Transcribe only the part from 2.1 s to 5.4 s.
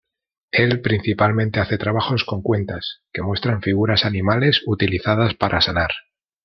con cuentas, que muestran figuras animales utilizadas